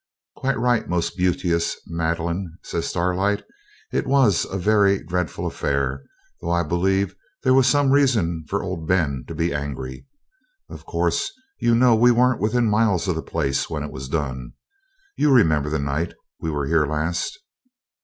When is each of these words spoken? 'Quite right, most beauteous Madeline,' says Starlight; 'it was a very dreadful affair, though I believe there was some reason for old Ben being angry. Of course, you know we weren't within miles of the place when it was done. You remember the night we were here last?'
'Quite 0.35 0.57
right, 0.57 0.89
most 0.89 1.15
beauteous 1.15 1.79
Madeline,' 1.85 2.57
says 2.63 2.87
Starlight; 2.87 3.43
'it 3.91 4.07
was 4.07 4.47
a 4.49 4.57
very 4.57 5.03
dreadful 5.03 5.45
affair, 5.45 6.01
though 6.41 6.49
I 6.49 6.63
believe 6.63 7.13
there 7.43 7.53
was 7.53 7.67
some 7.67 7.91
reason 7.91 8.43
for 8.49 8.63
old 8.63 8.87
Ben 8.87 9.23
being 9.37 9.53
angry. 9.53 10.07
Of 10.71 10.87
course, 10.87 11.31
you 11.59 11.75
know 11.75 11.93
we 11.95 12.09
weren't 12.09 12.41
within 12.41 12.67
miles 12.67 13.07
of 13.07 13.13
the 13.15 13.21
place 13.21 13.69
when 13.69 13.83
it 13.83 13.91
was 13.91 14.09
done. 14.09 14.53
You 15.17 15.31
remember 15.31 15.69
the 15.69 15.77
night 15.77 16.15
we 16.39 16.49
were 16.49 16.65
here 16.65 16.87
last?' 16.87 17.37